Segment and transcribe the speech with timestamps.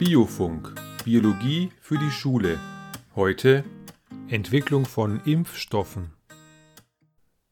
[0.00, 0.72] Biofunk.
[1.04, 2.58] Biologie für die Schule.
[3.14, 3.64] Heute
[4.28, 6.14] Entwicklung von Impfstoffen.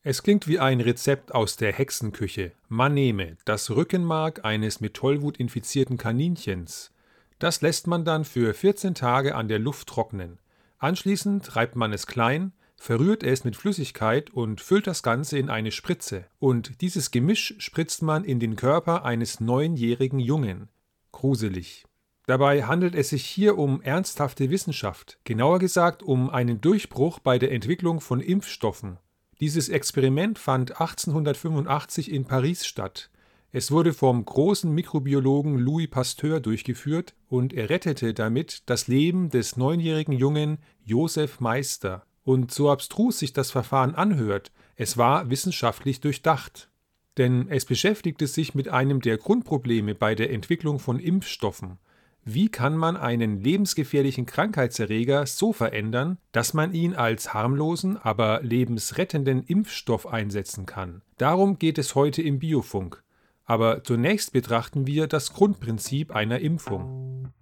[0.03, 2.53] Es klingt wie ein Rezept aus der Hexenküche.
[2.71, 6.91] Man nehme das Rückenmark eines mit Tollwut infizierten Kaninchens.
[7.39, 10.39] Das lässt man dann für 14 Tage an der Luft trocknen.
[10.79, 15.71] Anschließend reibt man es klein, verrührt es mit Flüssigkeit und füllt das Ganze in eine
[15.71, 16.25] Spritze.
[16.39, 20.71] Und dieses Gemisch spritzt man in den Körper eines neunjährigen Jungen.
[21.13, 21.88] Gruselig.
[22.29, 27.51] Dabei handelt es sich hier um ernsthafte Wissenschaft, genauer gesagt um einen Durchbruch bei der
[27.53, 28.99] Entwicklung von Impfstoffen.
[29.41, 33.09] Dieses Experiment fand 1885 in Paris statt.
[33.51, 39.57] Es wurde vom großen Mikrobiologen Louis Pasteur durchgeführt und er rettete damit das Leben des
[39.57, 42.05] neunjährigen Jungen Josef Meister.
[42.25, 46.69] Und so abstrus sich das Verfahren anhört, es war wissenschaftlich durchdacht.
[47.17, 51.79] Denn es beschäftigte sich mit einem der Grundprobleme bei der Entwicklung von Impfstoffen.
[52.25, 59.45] Wie kann man einen lebensgefährlichen Krankheitserreger so verändern, dass man ihn als harmlosen, aber lebensrettenden
[59.45, 61.03] Impfstoff einsetzen kann?
[61.17, 63.03] Darum geht es heute im Biofunk.
[63.45, 67.33] Aber zunächst betrachten wir das Grundprinzip einer Impfung.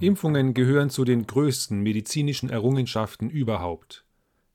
[0.00, 4.06] Impfungen gehören zu den größten medizinischen Errungenschaften überhaupt.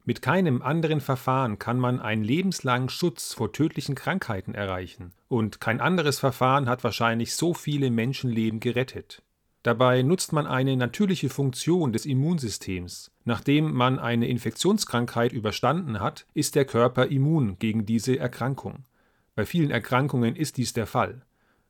[0.08, 5.82] Mit keinem anderen Verfahren kann man einen lebenslangen Schutz vor tödlichen Krankheiten erreichen, und kein
[5.82, 9.24] anderes Verfahren hat wahrscheinlich so viele Menschenleben gerettet.
[9.64, 13.10] Dabei nutzt man eine natürliche Funktion des Immunsystems.
[13.24, 18.86] Nachdem man eine Infektionskrankheit überstanden hat, ist der Körper immun gegen diese Erkrankung.
[19.34, 21.24] Bei vielen Erkrankungen ist dies der Fall.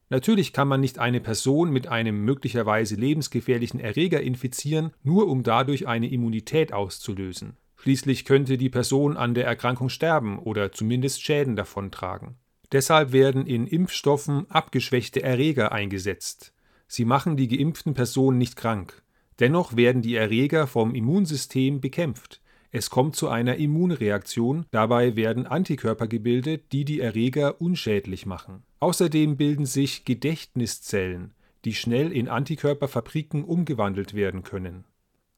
[0.09, 5.87] Natürlich kann man nicht eine Person mit einem möglicherweise lebensgefährlichen Erreger infizieren, nur um dadurch
[5.87, 7.55] eine Immunität auszulösen.
[7.85, 12.33] Schließlich könnte die Person an der Erkrankung sterben oder zumindest Schäden davontragen.
[12.71, 16.51] Deshalb werden in Impfstoffen abgeschwächte Erreger eingesetzt.
[16.87, 19.03] Sie machen die geimpften Personen nicht krank.
[19.39, 22.41] Dennoch werden die Erreger vom Immunsystem bekämpft.
[22.71, 28.63] Es kommt zu einer Immunreaktion, dabei werden Antikörper gebildet, die die Erreger unschädlich machen.
[28.79, 31.35] Außerdem bilden sich Gedächtniszellen,
[31.65, 34.85] die schnell in Antikörperfabriken umgewandelt werden können.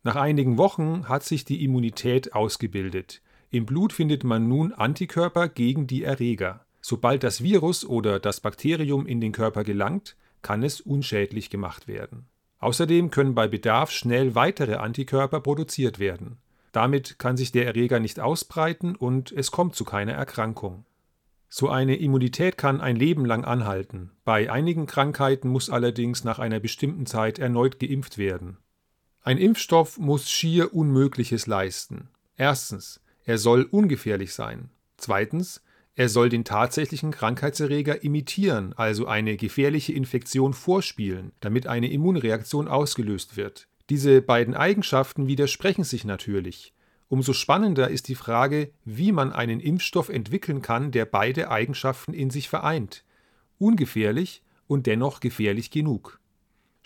[0.07, 3.21] Nach einigen Wochen hat sich die Immunität ausgebildet.
[3.49, 6.65] Im Blut findet man nun Antikörper gegen die Erreger.
[6.79, 12.25] Sobald das Virus oder das Bakterium in den Körper gelangt, kann es unschädlich gemacht werden.
[12.59, 16.37] Außerdem können bei Bedarf schnell weitere Antikörper produziert werden.
[16.71, 20.85] Damit kann sich der Erreger nicht ausbreiten und es kommt zu keiner Erkrankung.
[21.49, 24.11] So eine Immunität kann ein Leben lang anhalten.
[24.23, 28.55] Bei einigen Krankheiten muss allerdings nach einer bestimmten Zeit erneut geimpft werden.
[29.21, 32.09] Ein Impfstoff muss schier Unmögliches leisten.
[32.37, 34.69] Erstens, er soll ungefährlich sein.
[34.97, 35.61] Zweitens,
[35.95, 43.35] er soll den tatsächlichen Krankheitserreger imitieren, also eine gefährliche Infektion vorspielen, damit eine Immunreaktion ausgelöst
[43.35, 43.67] wird.
[43.89, 46.73] Diese beiden Eigenschaften widersprechen sich natürlich.
[47.09, 52.29] Umso spannender ist die Frage, wie man einen Impfstoff entwickeln kann, der beide Eigenschaften in
[52.29, 53.03] sich vereint.
[53.57, 56.19] Ungefährlich und dennoch gefährlich genug.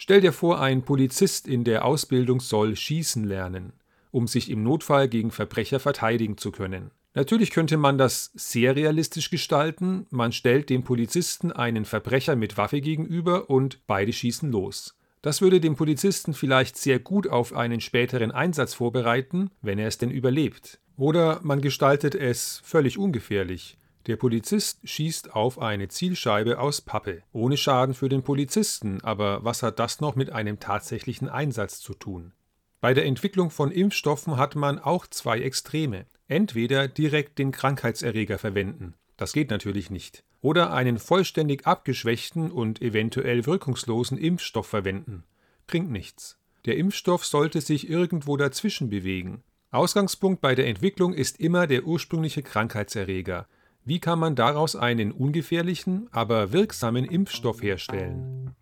[0.03, 3.71] Stell dir vor, ein Polizist in der Ausbildung soll schießen lernen,
[4.09, 6.89] um sich im Notfall gegen Verbrecher verteidigen zu können.
[7.13, 12.81] Natürlich könnte man das sehr realistisch gestalten, man stellt dem Polizisten einen Verbrecher mit Waffe
[12.81, 14.97] gegenüber und beide schießen los.
[15.21, 19.99] Das würde den Polizisten vielleicht sehr gut auf einen späteren Einsatz vorbereiten, wenn er es
[19.99, 20.79] denn überlebt.
[20.97, 23.77] Oder man gestaltet es völlig ungefährlich.
[24.07, 27.21] Der Polizist schießt auf eine Zielscheibe aus Pappe.
[27.33, 31.93] Ohne Schaden für den Polizisten, aber was hat das noch mit einem tatsächlichen Einsatz zu
[31.93, 32.33] tun?
[32.79, 36.07] Bei der Entwicklung von Impfstoffen hat man auch zwei Extreme.
[36.27, 43.45] Entweder direkt den Krankheitserreger verwenden, das geht natürlich nicht, oder einen vollständig abgeschwächten und eventuell
[43.45, 45.25] wirkungslosen Impfstoff verwenden.
[45.67, 46.39] Bringt nichts.
[46.65, 49.43] Der Impfstoff sollte sich irgendwo dazwischen bewegen.
[49.69, 53.47] Ausgangspunkt bei der Entwicklung ist immer der ursprüngliche Krankheitserreger.
[53.83, 58.55] Wie kann man daraus einen ungefährlichen, aber wirksamen Impfstoff herstellen?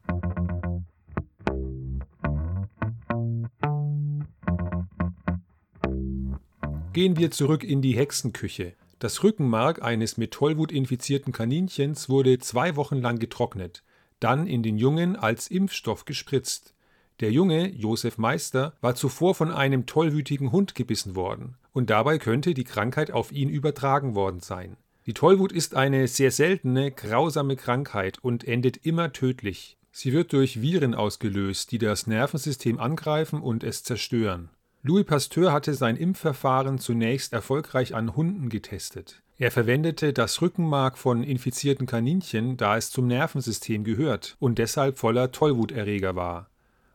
[6.93, 8.73] Gehen wir zurück in die Hexenküche.
[8.99, 13.83] Das Rückenmark eines mit Tollwut infizierten Kaninchens wurde zwei Wochen lang getrocknet,
[14.21, 16.73] dann in den Jungen als Impfstoff gespritzt.
[17.19, 22.53] Der Junge, Josef Meister, war zuvor von einem tollwütigen Hund gebissen worden, und dabei könnte
[22.53, 24.77] die Krankheit auf ihn übertragen worden sein.
[25.09, 29.75] Die Tollwut ist eine sehr seltene, grausame Krankheit und endet immer tödlich.
[29.91, 34.49] Sie wird durch Viren ausgelöst, die das Nervensystem angreifen und es zerstören.
[34.83, 39.23] Louis Pasteur hatte sein Impfverfahren zunächst erfolgreich an Hunden getestet.
[39.39, 45.31] Er verwendete das Rückenmark von infizierten Kaninchen, da es zum Nervensystem gehört und deshalb voller
[45.31, 46.51] Tollwuterreger war.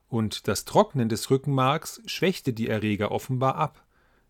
[0.07, 3.84] Und das Trocknen des Rückenmarks schwächte die Erreger offenbar ab.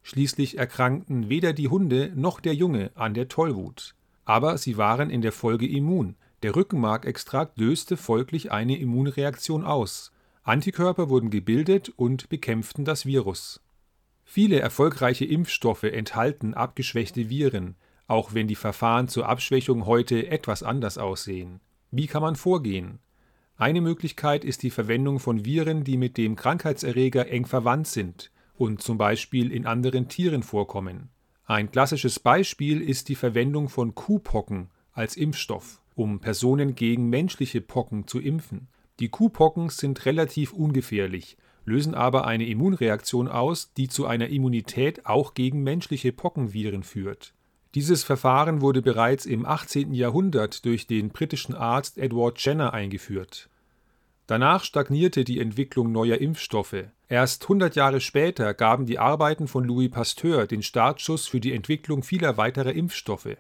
[0.07, 3.95] Schließlich erkrankten weder die Hunde noch der Junge an der Tollwut.
[4.27, 6.17] Aber sie waren in der Folge immun.
[6.43, 10.13] Der Rückenmarkextrakt löste folglich eine Immunreaktion aus.
[10.43, 13.63] Antikörper wurden gebildet und bekämpften das Virus.
[14.25, 17.75] Viele erfolgreiche Impfstoffe enthalten abgeschwächte Viren,
[18.07, 21.61] auch wenn die Verfahren zur Abschwächung heute etwas anders aussehen.
[21.91, 22.99] Wie kann man vorgehen?
[23.57, 28.83] Eine Möglichkeit ist die Verwendung von Viren, die mit dem Krankheitserreger eng verwandt sind und
[28.83, 31.11] zum Beispiel in anderen Tieren vorkommen.
[31.47, 38.07] Ein klassisches Beispiel ist die Verwendung von Kuhpocken als Impfstoff, um Personen gegen menschliche Pocken
[38.07, 38.69] zu impfen.
[39.01, 45.35] Die Kuhpocken sind relativ ungefährlich, lösen aber eine Immunreaktion aus, die zu einer Immunität auch
[45.35, 47.35] gegen menschliche Pockenviren führt.
[47.75, 49.95] Dieses Verfahren wurde bereits im 18.
[49.95, 53.51] Jahrhundert durch den britischen Arzt Edward Jenner eingeführt.
[54.27, 56.85] Danach stagnierte die Entwicklung neuer Impfstoffe.
[57.09, 62.03] Erst 100 Jahre später gaben die Arbeiten von Louis Pasteur den Startschuss für die Entwicklung
[62.03, 63.37] vieler weiterer Impfstoffe.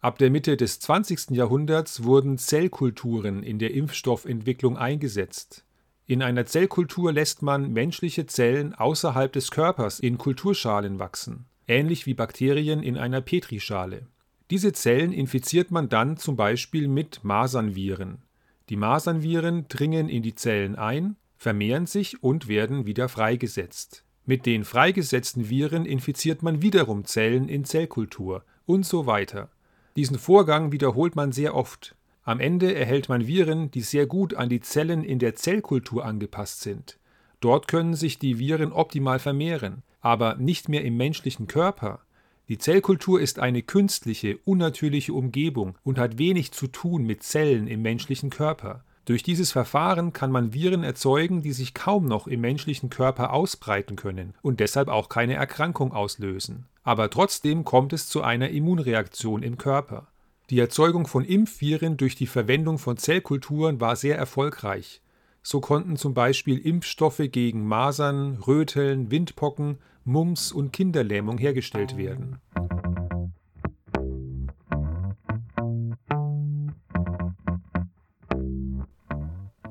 [0.00, 1.30] Ab der Mitte des 20.
[1.30, 5.64] Jahrhunderts wurden Zellkulturen in der Impfstoffentwicklung eingesetzt.
[6.06, 12.14] In einer Zellkultur lässt man menschliche Zellen außerhalb des Körpers in Kulturschalen wachsen ähnlich wie
[12.14, 14.06] Bakterien in einer Petrischale.
[14.50, 18.22] Diese Zellen infiziert man dann zum Beispiel mit Masernviren.
[18.68, 24.04] Die Masernviren dringen in die Zellen ein, vermehren sich und werden wieder freigesetzt.
[24.24, 29.48] Mit den freigesetzten Viren infiziert man wiederum Zellen in Zellkultur und so weiter.
[29.96, 31.94] Diesen Vorgang wiederholt man sehr oft.
[32.24, 36.60] Am Ende erhält man Viren, die sehr gut an die Zellen in der Zellkultur angepasst
[36.60, 36.98] sind.
[37.40, 42.00] Dort können sich die Viren optimal vermehren aber nicht mehr im menschlichen Körper.
[42.48, 47.82] Die Zellkultur ist eine künstliche, unnatürliche Umgebung und hat wenig zu tun mit Zellen im
[47.82, 48.84] menschlichen Körper.
[49.04, 53.96] Durch dieses Verfahren kann man Viren erzeugen, die sich kaum noch im menschlichen Körper ausbreiten
[53.96, 56.64] können und deshalb auch keine Erkrankung auslösen.
[56.84, 60.08] Aber trotzdem kommt es zu einer Immunreaktion im Körper.
[60.48, 65.02] Die Erzeugung von Impfviren durch die Verwendung von Zellkulturen war sehr erfolgreich.
[65.42, 72.38] So konnten zum Beispiel Impfstoffe gegen Masern, Röteln, Windpocken, Mumps und Kinderlähmung hergestellt werden.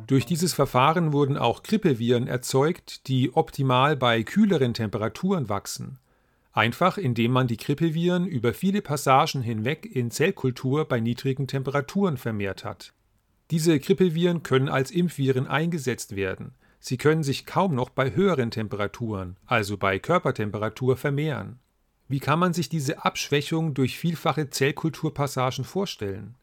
[0.07, 5.99] Durch dieses Verfahren wurden auch Grippeviren erzeugt, die optimal bei kühleren Temperaturen wachsen.
[6.53, 12.63] Einfach indem man die Grippeviren über viele Passagen hinweg in Zellkultur bei niedrigen Temperaturen vermehrt
[12.63, 12.93] hat.
[13.49, 16.53] Diese Grippeviren können als Impfviren eingesetzt werden.
[16.79, 21.59] Sie können sich kaum noch bei höheren Temperaturen, also bei Körpertemperatur, vermehren.
[22.09, 26.35] Wie kann man sich diese Abschwächung durch vielfache Zellkulturpassagen vorstellen?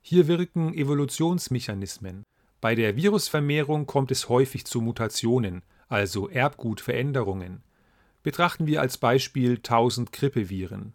[0.00, 2.24] Hier wirken Evolutionsmechanismen.
[2.60, 7.62] Bei der Virusvermehrung kommt es häufig zu Mutationen, also Erbgutveränderungen.
[8.22, 10.92] Betrachten wir als Beispiel 1000 Grippeviren.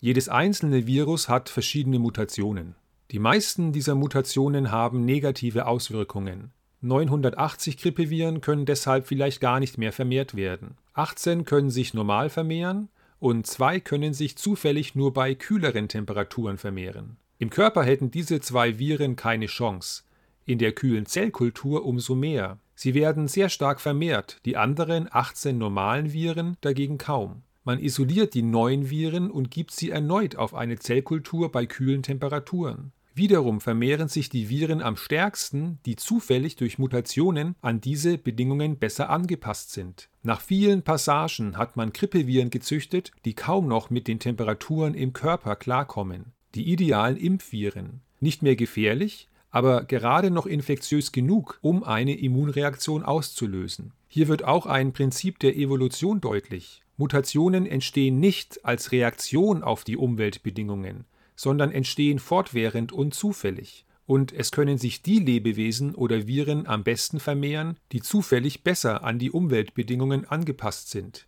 [0.00, 2.74] Jedes einzelne Virus hat verschiedene Mutationen.
[3.12, 6.50] Die meisten dieser Mutationen haben negative Auswirkungen.
[6.80, 10.78] 980 Grippeviren können deshalb vielleicht gar nicht mehr vermehrt werden.
[10.94, 12.88] 18 können sich normal vermehren
[13.20, 17.18] und zwei können sich zufällig nur bei kühleren Temperaturen vermehren.
[17.38, 20.04] Im Körper hätten diese zwei Viren keine Chance.
[20.46, 22.56] In der kühlen Zellkultur umso mehr.
[22.74, 27.42] Sie werden sehr stark vermehrt, die anderen 18 normalen Viren dagegen kaum.
[27.62, 32.90] Man isoliert die neuen Viren und gibt sie erneut auf eine Zellkultur bei kühlen Temperaturen.
[33.14, 39.10] Wiederum vermehren sich die Viren am stärksten, die zufällig durch Mutationen an diese Bedingungen besser
[39.10, 40.08] angepasst sind.
[40.22, 45.56] Nach vielen Passagen hat man Grippeviren gezüchtet, die kaum noch mit den Temperaturen im Körper
[45.56, 46.32] klarkommen.
[46.54, 48.00] Die idealen Impfviren.
[48.20, 53.92] Nicht mehr gefährlich, aber gerade noch infektiös genug, um eine Immunreaktion auszulösen.
[54.08, 56.82] Hier wird auch ein Prinzip der Evolution deutlich.
[56.96, 61.04] Mutationen entstehen nicht als Reaktion auf die Umweltbedingungen,
[61.42, 63.84] sondern entstehen fortwährend und zufällig.
[64.06, 69.18] Und es können sich die Lebewesen oder Viren am besten vermehren, die zufällig besser an
[69.18, 71.26] die Umweltbedingungen angepasst sind.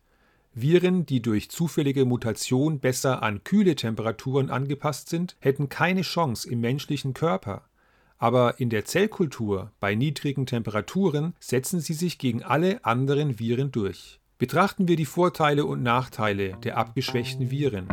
[0.53, 6.61] Viren, die durch zufällige Mutation besser an kühle Temperaturen angepasst sind, hätten keine Chance im
[6.61, 7.65] menschlichen Körper.
[8.17, 14.21] Aber in der Zellkultur bei niedrigen Temperaturen setzen sie sich gegen alle anderen Viren durch.
[14.39, 17.89] Betrachten wir die Vorteile und Nachteile der abgeschwächten Viren.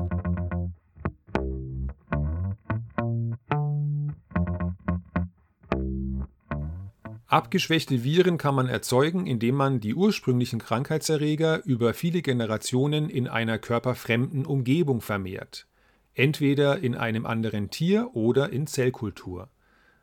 [7.32, 13.58] Abgeschwächte Viren kann man erzeugen, indem man die ursprünglichen Krankheitserreger über viele Generationen in einer
[13.58, 15.66] körperfremden Umgebung vermehrt.
[16.14, 19.48] entweder in einem anderen Tier oder in Zellkultur.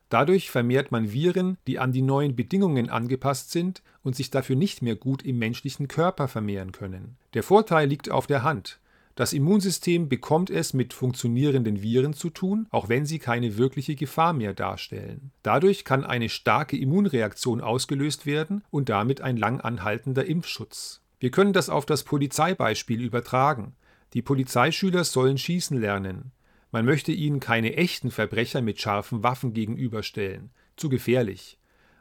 [0.09, 4.81] Dadurch vermehrt man Viren, die an die neuen Bedingungen angepasst sind und sich dafür nicht
[4.81, 7.19] mehr gut im menschlichen Körper vermehren können.
[7.35, 8.81] Der Vorteil liegt auf der Hand.
[9.19, 14.33] Das Immunsystem bekommt es mit funktionierenden Viren zu tun, auch wenn sie keine wirkliche Gefahr
[14.33, 15.33] mehr darstellen.
[15.43, 21.03] Dadurch kann eine starke Immunreaktion ausgelöst werden und damit ein lang anhaltender Impfschutz.
[21.19, 23.75] Wir können das auf das Polizeibeispiel übertragen.
[24.13, 26.31] Die Polizeischüler sollen schießen lernen.
[26.71, 30.51] Man möchte ihnen keine echten Verbrecher mit scharfen Waffen gegenüberstellen.
[30.77, 31.58] Zu gefährlich.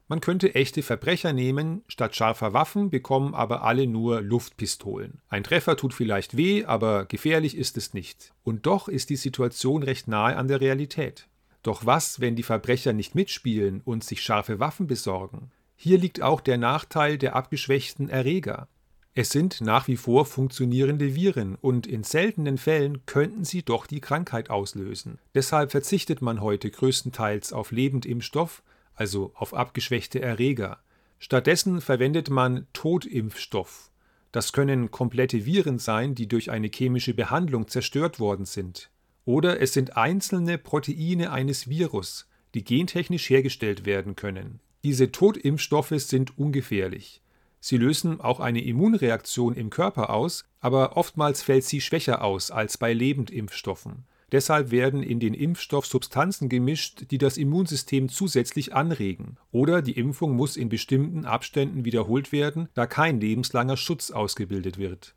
[0.09, 5.19] Man könnte echte Verbrecher nehmen, statt scharfer Waffen bekommen aber alle nur Luftpistolen.
[5.27, 8.33] Ein Treffer tut vielleicht weh, aber gefährlich ist es nicht.
[8.43, 11.27] Und doch ist die Situation recht nahe an der Realität.
[11.61, 15.51] Doch was, wenn die Verbrecher nicht mitspielen und sich scharfe Waffen besorgen?
[15.75, 18.69] Hier liegt auch der Nachteil der abgeschwächten Erreger.
[19.13, 23.99] Es sind nach wie vor funktionierende Viren und in seltenen Fällen könnten sie doch die
[23.99, 25.19] Krankheit auslösen.
[25.35, 28.63] Deshalb verzichtet man heute größtenteils auf Lebendimpfstoff,
[28.97, 30.79] also auf abgeschwächte Erreger.
[31.19, 33.91] Stattdessen verwendet man Totimpfstoff.
[34.31, 38.89] Das können komplette Viren sein, die durch eine chemische Behandlung zerstört worden sind.
[39.23, 44.59] Oder es sind einzelne Proteine eines Virus, die gentechnisch hergestellt werden können.
[44.83, 47.21] Diese Totimpfstoffe sind ungefährlich.
[47.59, 52.77] Sie lösen auch eine Immunreaktion im Körper aus, aber oftmals fällt sie schwächer aus als
[52.77, 54.05] bei Lebendimpfstoffen.
[54.31, 59.37] Deshalb werden in den Impfstoff Substanzen gemischt, die das Immunsystem zusätzlich anregen.
[59.51, 65.15] Oder die Impfung muss in bestimmten Abständen wiederholt werden, da kein lebenslanger Schutz ausgebildet wird.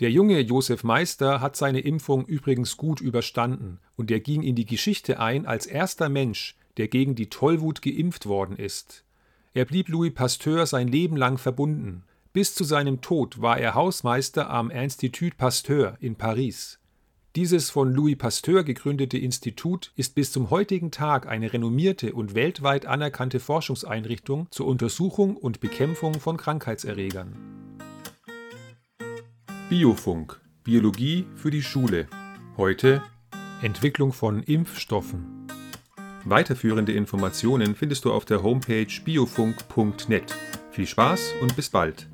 [0.00, 4.64] Der junge Josef Meister hat seine Impfung übrigens gut überstanden und er ging in die
[4.64, 9.04] Geschichte ein als erster Mensch, der gegen die Tollwut geimpft worden ist.
[9.52, 12.04] Er blieb Louis Pasteur sein Leben lang verbunden.
[12.32, 16.79] Bis zu seinem Tod war er Hausmeister am Institut Pasteur in Paris.
[17.36, 22.86] Dieses von Louis Pasteur gegründete Institut ist bis zum heutigen Tag eine renommierte und weltweit
[22.86, 27.36] anerkannte Forschungseinrichtung zur Untersuchung und Bekämpfung von Krankheitserregern.
[29.68, 32.08] Biofunk Biologie für die Schule.
[32.56, 33.00] Heute
[33.62, 35.46] Entwicklung von Impfstoffen.
[36.24, 40.34] Weiterführende Informationen findest du auf der Homepage biofunk.net.
[40.72, 42.08] Viel Spaß und bis bald.